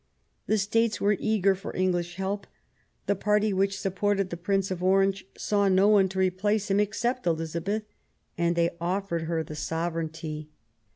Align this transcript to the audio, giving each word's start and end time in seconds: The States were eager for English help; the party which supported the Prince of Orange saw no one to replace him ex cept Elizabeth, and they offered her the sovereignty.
The 0.47 0.57
States 0.57 0.99
were 0.99 1.15
eager 1.19 1.53
for 1.53 1.75
English 1.75 2.15
help; 2.15 2.47
the 3.05 3.15
party 3.15 3.53
which 3.53 3.79
supported 3.79 4.31
the 4.31 4.35
Prince 4.35 4.71
of 4.71 4.81
Orange 4.81 5.27
saw 5.37 5.67
no 5.67 5.89
one 5.89 6.09
to 6.09 6.17
replace 6.17 6.71
him 6.71 6.79
ex 6.79 6.97
cept 7.01 7.27
Elizabeth, 7.27 7.83
and 8.35 8.55
they 8.55 8.75
offered 8.79 9.25
her 9.25 9.43
the 9.43 9.55
sovereignty. 9.55 10.49